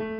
[0.00, 0.14] Hello,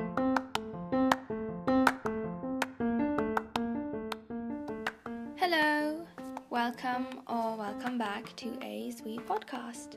[6.51, 9.95] welcome or welcome back to a sweet podcast.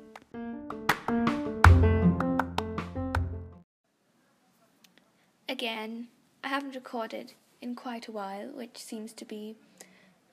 [5.49, 6.09] Again,
[6.43, 9.55] I haven't recorded in quite a while, which seems to be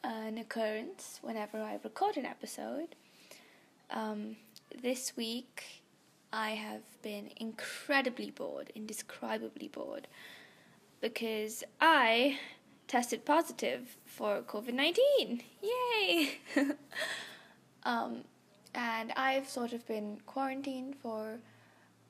[0.04, 2.96] an occurrence whenever I record an episode.
[3.90, 4.36] Um,
[4.82, 5.80] this week,
[6.32, 10.08] I have been incredibly bored, indescribably bored,
[11.00, 12.38] because I
[12.86, 15.42] tested positive for COVID 19.
[15.62, 16.38] Yay!
[17.84, 18.24] um,
[18.74, 21.38] and I've sort of been quarantined for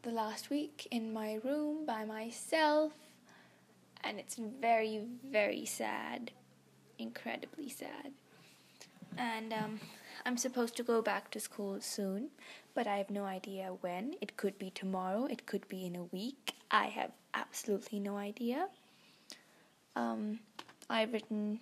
[0.03, 2.93] the last week in my room by myself,
[4.03, 6.33] and it's very, very sad.
[6.99, 8.13] Incredibly sad.
[9.17, 9.81] And um,
[10.29, 12.29] I'm supposed to go back to school soon,
[12.75, 14.15] but I have no idea when.
[14.21, 16.53] It could be tomorrow, it could be in a week.
[16.71, 18.69] I have absolutely no idea.
[19.97, 20.41] Um,
[20.91, 21.61] I've written.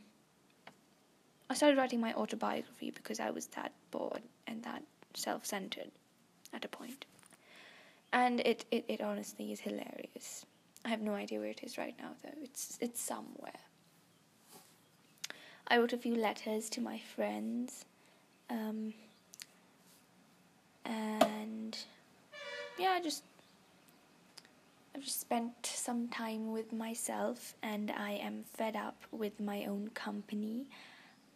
[1.48, 4.82] I started writing my autobiography because I was that bored and that
[5.14, 5.92] self centered
[6.52, 7.04] at a point.
[8.12, 10.44] And it, it, it honestly is hilarious.
[10.84, 12.42] I have no idea where it is right now though.
[12.42, 13.60] It's it's somewhere.
[15.68, 17.84] I wrote a few letters to my friends.
[18.48, 18.94] Um,
[20.84, 21.76] and
[22.78, 23.22] yeah, I just
[24.94, 29.90] I've just spent some time with myself and I am fed up with my own
[29.94, 30.66] company.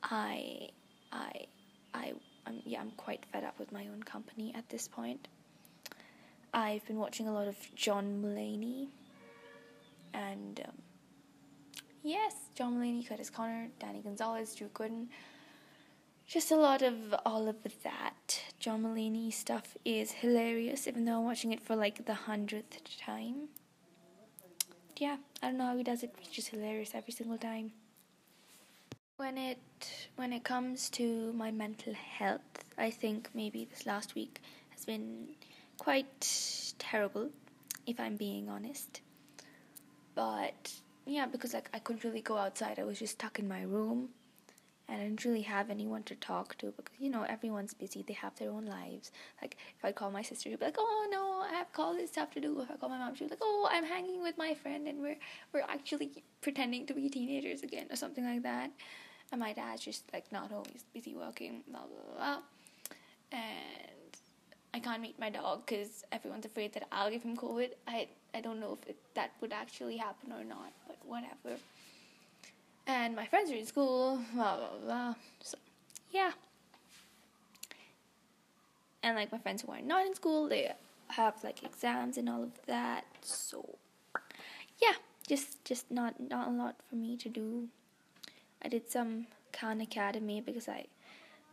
[0.03, 0.71] I
[1.13, 1.47] I
[1.93, 2.13] I
[2.47, 5.29] I'm, yeah, I'm quite fed up with my own company at this point.
[6.53, 8.89] I've been watching a lot of John Mulaney
[10.15, 10.73] and um,
[12.03, 15.07] yes, John Mulaney, Kurtis Conner, Danny Gonzalez, Drew Gooden.
[16.31, 18.41] Just a lot of all of that.
[18.61, 23.49] John Mulaney stuff is hilarious, even though I'm watching it for like the hundredth time.
[24.97, 26.15] Yeah, I don't know how he does it.
[26.21, 27.73] It's just hilarious every single time.
[29.17, 29.59] When it
[30.15, 35.31] when it comes to my mental health, I think maybe this last week has been
[35.79, 36.31] quite
[36.79, 37.31] terrible,
[37.89, 39.01] if I'm being honest.
[40.15, 40.75] But
[41.07, 42.79] yeah, because like I couldn't really go outside.
[42.79, 44.11] I was just stuck in my room
[44.91, 48.03] I didn't really have anyone to talk to because you know everyone's busy.
[48.07, 49.13] They have their own lives.
[49.41, 52.33] Like if I call my sister, she'd be like, "Oh no, I have college stuff
[52.33, 54.55] to do." If I call my mom, she'd be like, "Oh, I'm hanging with my
[54.55, 55.19] friend and we're
[55.53, 58.71] we're actually pretending to be teenagers again or something like that."
[59.31, 62.39] And my dad's just like not always busy working, blah blah blah.
[63.31, 64.19] And
[64.75, 67.71] I can't meet my dog because everyone's afraid that I'll give him COVID.
[67.87, 71.61] I I don't know if it, that would actually happen or not, but whatever.
[72.87, 75.15] And my friends are in school, blah blah blah.
[75.41, 75.59] So
[76.11, 76.33] yeah.
[79.03, 80.73] And like my friends who are not in school, they
[81.09, 83.05] have like exams and all of that.
[83.23, 83.79] So
[84.81, 84.95] yeah,
[85.27, 87.69] just just not not a lot for me to do.
[88.63, 90.87] I did some Khan Academy because I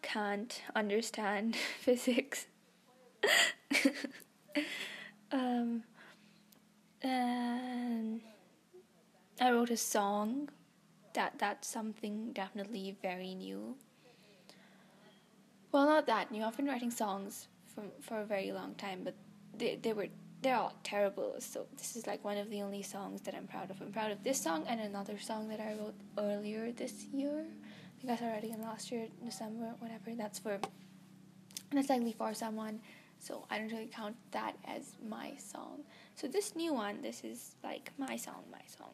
[0.02, 2.48] can't understand physics.
[5.32, 5.84] um,
[7.02, 8.22] and
[9.40, 10.50] I wrote a song.
[11.18, 13.76] That that's something definitely very new.
[15.72, 16.44] Well, not that new.
[16.44, 19.16] I've been writing songs for for a very long time, but
[19.58, 20.10] they they were
[20.44, 21.34] they're all terrible.
[21.40, 23.82] So this is like one of the only songs that I'm proud of.
[23.82, 27.38] I'm proud of this song and another song that I wrote earlier this year.
[27.42, 30.14] I think I started writing it last year, December, whatever.
[30.16, 30.60] That's for
[31.74, 32.80] that's likely for someone
[33.20, 35.80] so I don't really count that as my song.
[36.14, 38.94] So this new one, this is like my song, my song.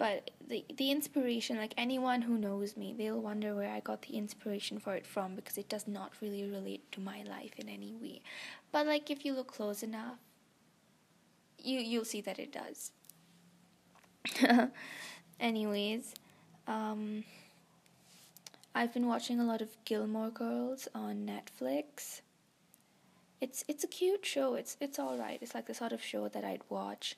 [0.00, 4.16] But the the inspiration, like anyone who knows me, they'll wonder where I got the
[4.16, 7.92] inspiration for it from because it does not really relate to my life in any
[7.92, 8.22] way.
[8.72, 10.16] But like if you look close enough,
[11.62, 12.92] you you'll see that it does.
[15.40, 16.14] Anyways,
[16.66, 17.24] um,
[18.74, 22.22] I've been watching a lot of Gilmore Girls on Netflix
[23.40, 24.54] it's it's a cute show.
[24.54, 25.38] It's it's all right.
[25.42, 27.16] It's like the sort of show that I'd watch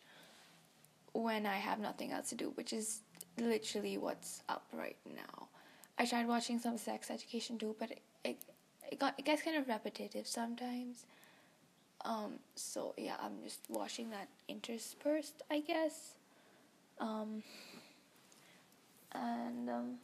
[1.12, 3.00] when I have nothing else to do, which is
[3.38, 5.48] literally what's up right now.
[5.98, 8.38] I tried watching some sex education too, but it it,
[8.90, 11.04] it got it gets kind of repetitive sometimes.
[12.04, 16.14] Um, so yeah, I'm just watching that interspersed, I guess.
[16.98, 17.42] Um,
[19.12, 19.94] and um,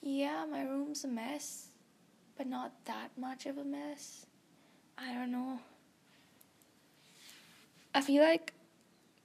[0.00, 1.68] yeah, my room's a mess,
[2.36, 4.26] but not that much of a mess.
[4.96, 5.58] I don't know.
[7.94, 8.52] I feel like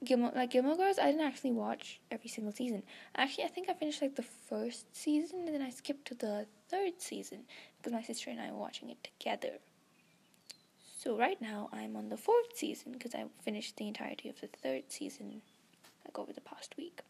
[0.04, 2.84] Gilmore, like Gilmore Girls, I didn't actually watch every single season.
[3.16, 6.46] Actually, I think I finished like the first season and then I skipped to the
[6.68, 7.40] third season
[7.76, 9.58] because my sister and I were watching it together.
[10.98, 14.48] So right now I'm on the fourth season because I finished the entirety of the
[14.48, 15.42] third season
[16.04, 17.00] like over the past week.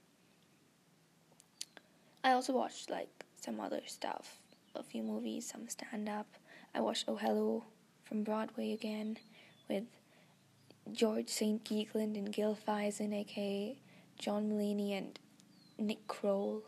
[2.25, 4.37] I also watched like some other stuff,
[4.75, 6.27] a few movies, some stand up.
[6.75, 7.65] I watched Oh Hello
[8.05, 9.19] from Broadway again
[9.69, 9.85] with
[10.93, 11.63] George St.
[11.65, 13.77] Geegland and Gil Faizon, aka
[14.19, 15.19] John Mulaney and
[15.79, 16.63] Nick Kroll.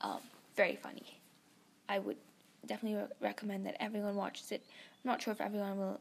[0.00, 0.20] Um,
[0.56, 1.20] very funny.
[1.88, 2.16] I would
[2.66, 4.62] definitely re- recommend that everyone watches it.
[4.68, 6.00] I'm not sure if everyone will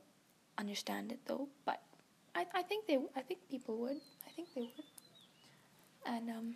[0.58, 1.82] understand it though, but
[2.36, 3.98] I, I think they I think people would.
[4.26, 4.86] I think they would.
[6.06, 6.56] And um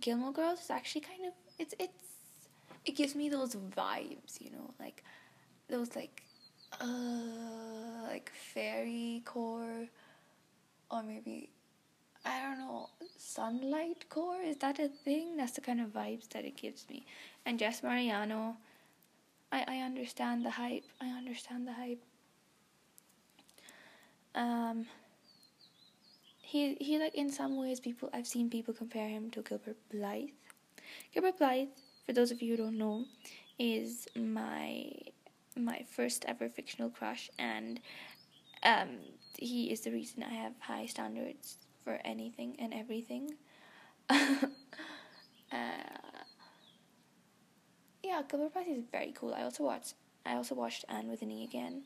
[0.00, 2.04] Gilmore Girls is actually kind of it's it's
[2.84, 5.04] it gives me those vibes, you know, like
[5.68, 6.22] those like
[6.80, 9.86] uh like fairy core
[10.90, 11.50] or maybe
[12.24, 15.36] I don't know sunlight core is that a thing?
[15.36, 17.06] That's the kind of vibes that it gives me.
[17.46, 18.56] And Jess Mariano,
[19.52, 20.84] I I understand the hype.
[21.00, 22.02] I understand the hype.
[24.34, 24.86] Um
[26.40, 30.30] he he like in some ways people I've seen people compare him to Gilbert Blythe.
[31.12, 31.68] Gilbert Blythe,
[32.06, 33.04] for those of you who don't know,
[33.58, 34.90] is my
[35.56, 37.80] my first ever fictional crush and
[38.62, 38.98] um
[39.36, 43.34] he is the reason I have high standards for anything and everything.
[44.10, 44.46] uh,
[48.02, 49.34] yeah, Gilbert Blythe is very cool.
[49.34, 49.94] I also watched
[50.26, 51.84] I also watched Anne with an E again.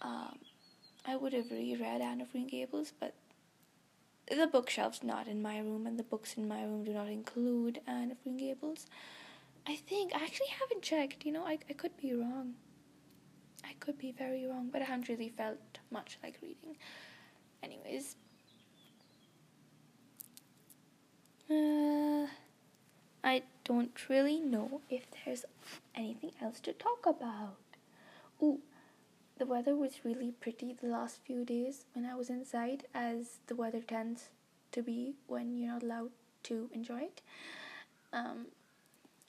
[0.00, 0.38] Um,
[1.06, 3.14] I would have reread Anne of Green Gables, but
[4.28, 7.80] the bookshelf's not in my room, and the books in my room do not include
[7.86, 8.86] Anne of Green Gables.
[9.66, 11.24] I think I actually haven't checked.
[11.24, 12.54] You know, I I could be wrong.
[13.64, 16.76] I could be very wrong, but I haven't really felt much like reading.
[17.62, 18.16] Anyways,
[21.50, 22.26] uh,
[23.24, 25.44] I don't really know if there's
[25.94, 27.56] anything else to talk about.
[28.42, 28.60] Ooh,
[29.38, 33.54] the weather was really pretty the last few days when I was inside, as the
[33.54, 34.30] weather tends
[34.72, 36.10] to be when you're not allowed
[36.44, 37.22] to enjoy it.
[38.12, 38.46] Um,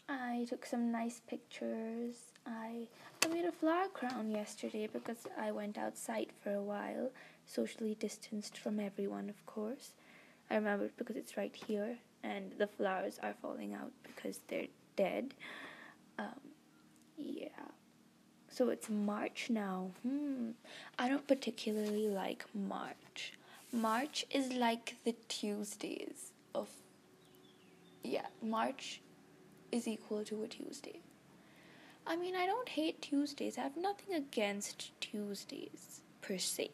[0.09, 2.32] I took some nice pictures.
[2.45, 2.87] I
[3.23, 7.09] I made a flower crown yesterday because I went outside for a while,
[7.45, 9.91] socially distanced from everyone, of course.
[10.49, 15.33] I remember because it's right here, and the flowers are falling out because they're dead.
[16.19, 16.41] Um,
[17.17, 17.47] yeah.
[18.49, 19.91] So it's March now.
[20.03, 20.51] Hmm.
[20.99, 23.33] I don't particularly like March.
[23.71, 26.69] March is like the Tuesdays of.
[28.03, 29.01] Yeah, March
[29.71, 30.99] is equal to a Tuesday.
[32.05, 33.57] I mean, I don't hate Tuesdays.
[33.57, 36.71] I have nothing against Tuesdays per se.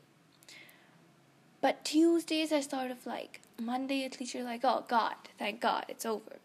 [1.61, 4.05] But Tuesdays are sort of like Monday.
[4.05, 6.39] At least you're like, oh God, thank God, it's over.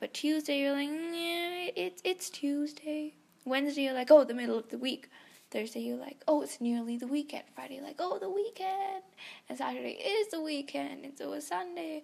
[0.00, 3.14] But Tuesday, you're like, yeah, it's it's Tuesday.
[3.44, 5.08] Wednesday, you're like, oh, the middle of the week.
[5.50, 7.44] Thursday, you're like, oh, it's nearly the weekend.
[7.54, 9.02] Friday, like, oh, the weekend.
[9.48, 11.04] And Saturday is the weekend.
[11.04, 12.02] And so is Sunday.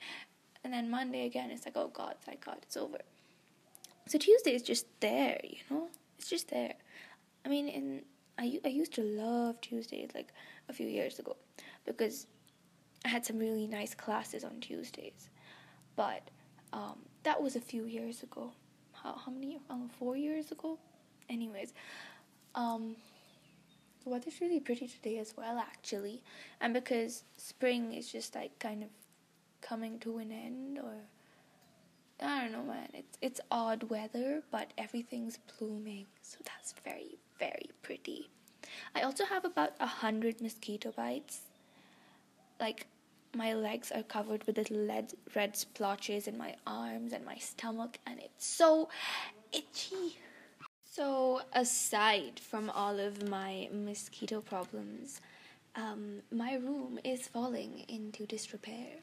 [0.63, 2.99] And then Monday again, it's like, oh God, thank God, it's over.
[4.07, 5.89] So Tuesday is just there, you know?
[6.21, 6.75] It's just there.
[7.47, 8.03] I mean, in
[8.39, 10.29] I, I used to love Tuesdays like
[10.69, 11.37] a few years ago
[11.87, 12.27] because
[13.05, 15.31] I had some really nice classes on Tuesdays.
[15.97, 16.31] But
[16.75, 18.53] um, that was a few years ago.
[18.93, 19.59] How, how many?
[19.71, 20.79] Um, four years ago?
[21.31, 21.73] anyways,
[22.55, 22.97] um,
[24.05, 26.23] the weather's really pretty today as well, actually,
[26.61, 28.91] and because spring is just like kind of
[29.63, 30.95] coming to an end, or
[32.23, 32.89] I don't know, man.
[32.95, 38.29] It's it's odd weather, but everything's blooming, so that's very very pretty.
[38.95, 41.43] I also have about a hundred mosquito bites.
[42.59, 42.87] Like
[43.35, 47.99] my legs are covered with little red, red splotches in my arms and my stomach,
[48.07, 48.89] and it's so
[49.53, 50.19] itchy.
[50.85, 55.21] So, aside from all of my mosquito problems,
[55.77, 58.99] um, my room is falling into disrepair.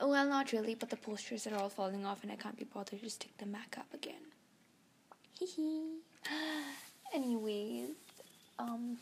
[0.00, 3.02] Well, not really, but the posters are all falling off, and I can't be bothered
[3.02, 4.32] to stick them back up again.
[5.38, 5.98] Hee hee.
[7.14, 7.90] Anyways,
[8.58, 8.98] um,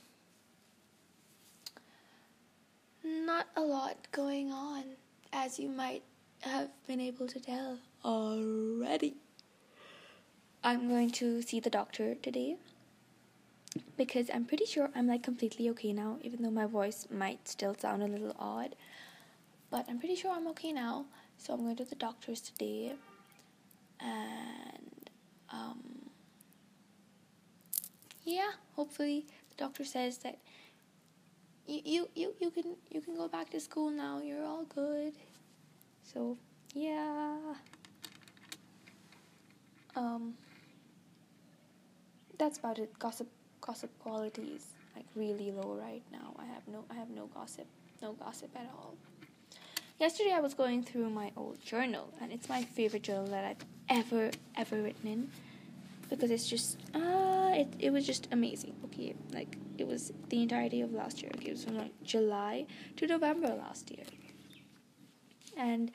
[3.05, 4.85] not a lot going on,
[5.33, 6.03] as you might
[6.41, 9.15] have been able to tell already.
[10.65, 12.57] I'm going to see the doctor today
[13.97, 17.77] because I'm pretty sure I'm like completely okay now, even though my voice might still
[17.79, 18.75] sound a little odd.
[19.71, 21.07] But I'm pretty sure I'm okay now,
[21.37, 22.95] so I'm going to the doctor's today,
[24.01, 25.11] and
[25.51, 26.09] um,
[28.25, 30.39] yeah, hopefully the doctor says that
[31.67, 34.21] you you you you can you can go back to school now.
[34.23, 35.13] You're all good.
[36.03, 36.37] So
[36.75, 37.37] yeah.
[39.95, 40.35] Um
[42.39, 42.99] that's about it.
[42.99, 43.29] Gossip
[43.61, 46.35] gossip quality is like really low right now.
[46.39, 47.67] I have no I have no gossip,
[48.01, 48.95] no gossip at all.
[49.99, 53.67] Yesterday I was going through my old journal and it's my favorite journal that I've
[53.89, 55.31] ever ever written in
[56.09, 58.77] because it's just uh it it was just amazing.
[58.85, 61.33] Okay, like it was the entirety of last year.
[61.35, 64.05] Okay, it was from like July to November last year.
[65.57, 65.91] And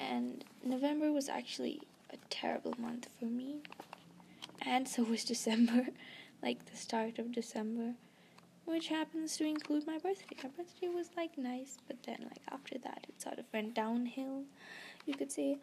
[0.00, 3.60] and November was actually a terrible month for me.
[4.62, 5.86] And so was December,
[6.42, 7.94] like the start of December,
[8.66, 10.36] which happens to include my birthday.
[10.42, 14.42] My birthday was like nice, but then like after that it sort of went downhill,
[15.06, 15.58] you could say.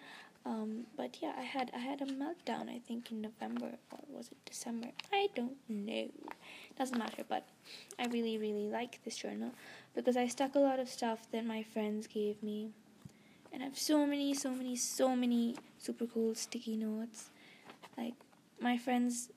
[0.45, 2.69] Um, but yeah, I had I had a meltdown.
[2.69, 4.87] I think in November or was it December?
[5.11, 6.09] I don't know.
[6.77, 7.23] Doesn't matter.
[7.27, 7.47] But
[7.99, 9.51] I really really like this journal
[9.95, 12.71] because I stuck a lot of stuff that my friends gave me,
[13.53, 17.29] and I have so many so many so many super cool sticky notes.
[17.97, 18.15] Like
[18.59, 19.29] my friends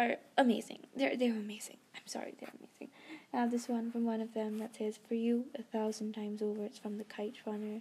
[0.00, 0.86] are amazing.
[0.96, 1.76] They're they're amazing.
[1.94, 2.94] I'm sorry, they're amazing.
[3.32, 6.42] I have this one from one of them that says "For you a thousand times
[6.42, 7.80] over." It's from the Kite Runner.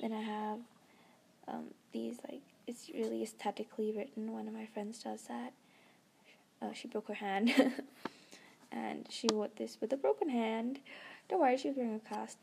[0.00, 0.58] Then I have
[1.48, 4.32] um, these like it's really aesthetically written.
[4.32, 5.52] One of my friends does that.
[6.60, 7.52] Uh, she broke her hand,
[8.72, 10.78] and she wrote this with a broken hand.
[11.28, 12.38] Don't worry, she was wearing a cast,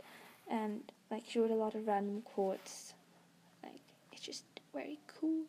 [0.50, 2.94] and like she wrote a lot of random quotes.
[3.64, 5.44] Like it's just very cool.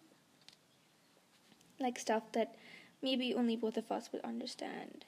[1.79, 2.55] Like stuff that
[3.03, 5.05] maybe only both of us would understand.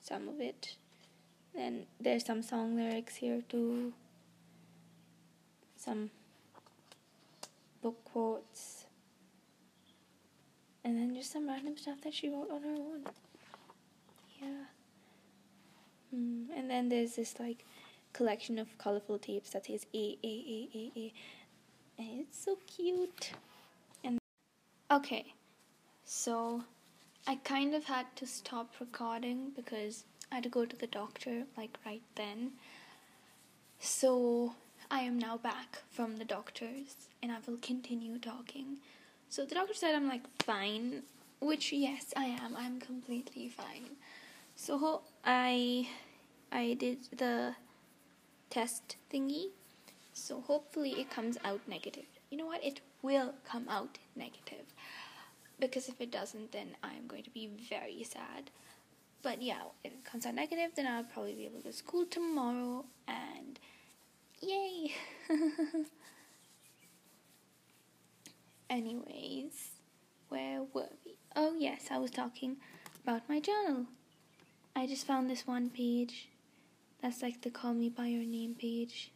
[0.00, 0.76] Some of it.
[1.54, 3.92] Then there's some song lyrics here too.
[5.76, 6.10] Some
[7.82, 8.86] book quotes,
[10.84, 13.04] and then just some random stuff that she wrote on her own.
[14.40, 14.64] Yeah.
[16.14, 16.46] Mm.
[16.56, 17.64] And then there's this like
[18.12, 21.12] collection of colorful tapes that says A A A A A,
[21.98, 23.32] and it's so cute.
[24.02, 24.18] And
[24.90, 25.34] okay,
[26.04, 26.64] so
[27.26, 31.44] I kind of had to stop recording because I had to go to the doctor
[31.56, 32.52] like right then.
[33.80, 34.54] So
[34.90, 38.78] I am now back from the doctors and I will continue talking.
[39.28, 41.02] So the doctor said I'm like fine,
[41.40, 42.56] which yes, I am.
[42.56, 43.96] I'm completely fine.
[44.56, 45.88] So I
[46.50, 47.54] I did the
[48.50, 49.48] test thingy.
[50.14, 52.06] So hopefully it comes out negative.
[52.30, 52.64] You know what?
[52.64, 54.64] It will come out negative.
[55.58, 58.50] Because if it doesn't then I'm going to be very sad.
[59.22, 61.76] But yeah, if it comes out negative, then I'll probably be able to go to
[61.76, 63.58] school tomorrow and
[64.40, 64.94] Yay!
[68.70, 69.70] Anyways,
[70.28, 71.16] where were we?
[71.34, 72.58] Oh, yes, I was talking
[73.02, 73.86] about my journal.
[74.76, 76.28] I just found this one page
[77.02, 79.10] that's like the Call Me By Your Name page.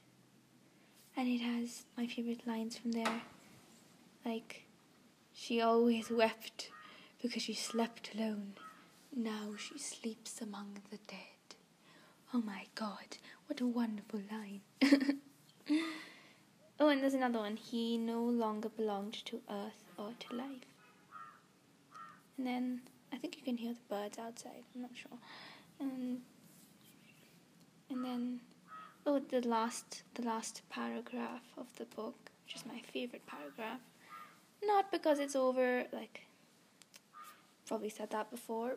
[1.16, 3.22] And it has my favorite lines from there.
[4.24, 4.64] Like,
[5.34, 6.70] she always wept
[7.20, 8.54] because she slept alone.
[9.14, 11.56] Now she sleeps among the dead.
[12.34, 14.60] Oh my god, what a wonderful line.
[16.80, 17.56] oh, and there's another one.
[17.56, 20.64] He no longer belonged to earth or to life.
[22.38, 22.80] And then
[23.12, 24.64] I think you can hear the birds outside.
[24.74, 25.18] I'm not sure.
[25.78, 26.22] And
[27.90, 28.40] and then
[29.06, 33.80] oh, the last the last paragraph of the book, which is my favorite paragraph.
[34.64, 36.26] Not because it's over, like
[37.66, 38.76] probably said that before,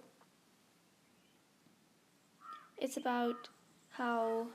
[2.77, 3.49] it's about
[3.91, 4.47] how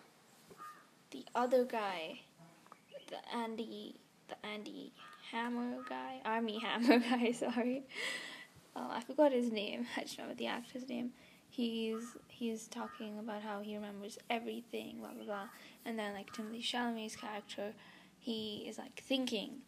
[1.10, 2.20] the other guy,
[3.08, 3.96] the Andy,
[4.28, 4.92] the Andy
[5.30, 7.82] Hammer guy, Armie Hammer guy, sorry.
[8.76, 9.86] Oh, I forgot his name.
[9.96, 11.10] I just remember the actor's name.
[11.50, 15.48] He's he's talking about how he remembers everything, blah blah blah.
[15.84, 17.72] And then like Timothée Chalamet's character,
[18.18, 19.62] he is like thinking.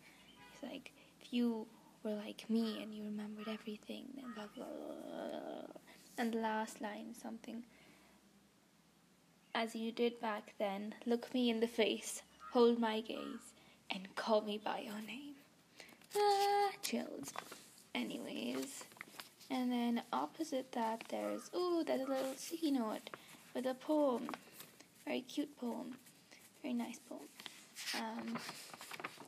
[0.53, 0.93] He's like,
[1.33, 1.67] you
[2.05, 5.81] were like me and you remembered everything, then blah blah blah.
[6.19, 7.65] And the last line something
[9.55, 12.23] as you did back then, look me in the face,
[12.53, 13.53] hold my gaze,
[13.91, 15.35] and call me by your name.
[16.17, 17.33] Ah, chills.
[17.95, 18.85] Anyways,
[19.51, 23.11] and then opposite that, there's oh, there's a little sticky note
[23.55, 24.29] with a poem,
[25.05, 25.97] very cute poem,
[26.63, 27.29] very nice poem.
[27.99, 28.39] Um,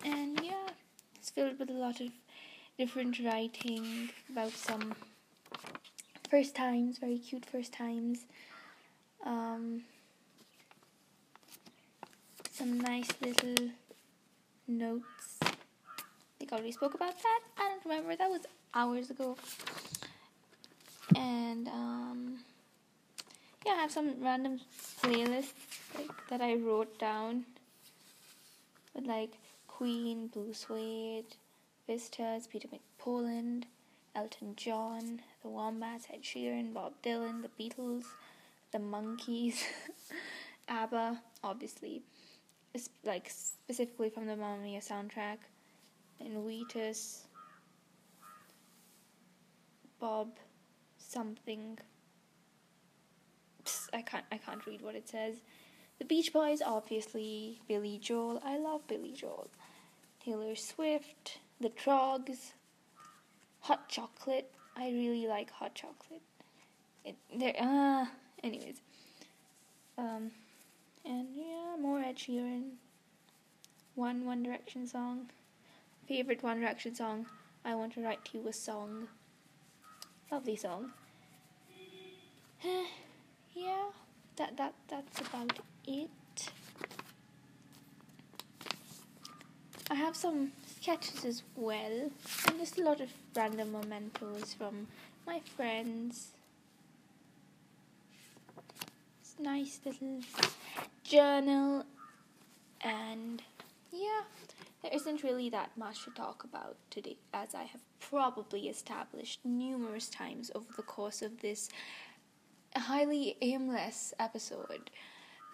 [0.05, 0.69] and yeah,
[1.25, 2.09] it's filled with a lot of
[2.77, 4.95] different writing about some
[6.29, 8.27] first times, very cute first times.
[9.25, 9.85] Um,
[12.51, 13.71] some nice little
[14.69, 15.39] notes.
[15.41, 15.55] I
[16.39, 17.41] think I already spoke about that.
[17.57, 18.17] I don't remember.
[18.17, 18.43] That was
[18.75, 19.39] hours ago.
[21.17, 22.41] And um,
[23.65, 24.61] yeah, I have some random
[25.03, 25.55] playlists
[25.97, 27.47] like that I wrote down
[28.95, 29.33] with like
[29.77, 31.37] Queen, Blue Swede,
[31.89, 33.65] Vistas, Peter McPoland,
[34.15, 38.05] Elton John, The Wombats, Ed Sheeran, Bob Dylan, The Beatles,
[38.71, 39.65] The Monkees,
[40.69, 42.03] ABBA, obviously,
[42.73, 45.39] it's like specifically from the Mamma Mia soundtrack,
[46.21, 47.25] and Wheatus,
[49.99, 50.29] Bob,
[50.99, 51.79] something.
[53.65, 54.25] Psst, I can't.
[54.31, 55.37] I can't read what it says.
[55.99, 58.43] The Beach Boys, obviously, Billy Joel.
[58.45, 59.49] I love Billy Joel.
[60.25, 62.53] Taylor Swift, The Troggs,
[63.61, 64.51] Hot Chocolate.
[64.77, 66.23] I really like hot chocolate.
[67.05, 68.07] It, there, ah, uh,
[68.43, 68.81] anyways.
[69.97, 70.33] Um,
[71.05, 72.71] and yeah, more Ed Sheeran.
[73.95, 75.31] One One Direction song.
[76.09, 77.27] Favorite One Direction song.
[77.65, 79.09] I want to write to you a song.
[80.33, 80.91] Lovely song.
[83.55, 83.85] yeah,
[84.37, 86.11] that that that's about it.
[89.91, 92.11] I have some sketches as well,
[92.49, 94.87] and just a lot of random mementos from
[95.27, 96.29] my friends.
[99.21, 100.21] It's nice little
[101.05, 101.85] journal,
[102.81, 103.43] and
[103.93, 104.23] yeah,
[104.83, 110.09] there isn't really that much to talk about today, as I have probably established numerous
[110.09, 111.69] times over the course of this
[112.81, 114.91] highly aimless episode.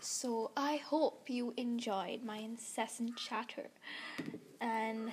[0.00, 3.68] So I hope you enjoyed my incessant chatter.
[4.60, 5.12] And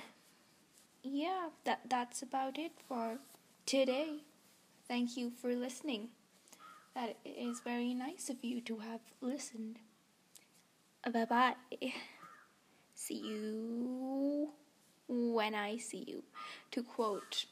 [1.02, 3.18] yeah, that that's about it for
[3.66, 4.24] today.
[4.86, 6.08] Thank you for listening.
[6.94, 9.78] That is very nice of you to have listened.
[11.12, 11.54] Bye bye.
[12.94, 14.50] See you
[15.08, 16.24] when I see you.
[16.72, 17.46] To quote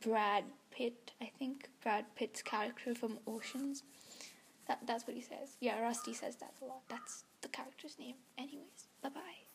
[0.00, 0.44] Brad
[0.76, 3.82] Pitt, I think Brad Pitt's character from Oceans.
[4.68, 5.56] That that's what he says.
[5.60, 6.82] Yeah, Rusty says that a lot.
[6.88, 8.16] That's the character's name.
[8.36, 9.45] Anyways, bye bye.